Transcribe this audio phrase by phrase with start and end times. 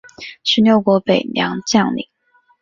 [0.43, 2.07] 十六国北凉将领。